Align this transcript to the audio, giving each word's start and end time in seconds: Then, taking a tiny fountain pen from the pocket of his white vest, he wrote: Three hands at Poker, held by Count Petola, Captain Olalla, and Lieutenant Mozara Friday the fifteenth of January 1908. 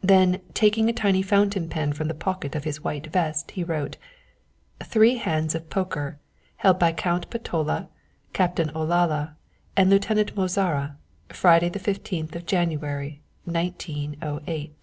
Then, 0.00 0.40
taking 0.54 0.88
a 0.88 0.92
tiny 0.94 1.20
fountain 1.20 1.68
pen 1.68 1.92
from 1.92 2.08
the 2.08 2.14
pocket 2.14 2.54
of 2.54 2.64
his 2.64 2.82
white 2.82 3.08
vest, 3.08 3.50
he 3.50 3.62
wrote: 3.62 3.98
Three 4.82 5.16
hands 5.16 5.54
at 5.54 5.68
Poker, 5.68 6.18
held 6.56 6.78
by 6.78 6.92
Count 6.92 7.28
Petola, 7.28 7.88
Captain 8.32 8.70
Olalla, 8.74 9.36
and 9.76 9.90
Lieutenant 9.90 10.34
Mozara 10.34 10.96
Friday 11.28 11.68
the 11.68 11.78
fifteenth 11.78 12.34
of 12.34 12.46
January 12.46 13.20
1908. 13.44 14.72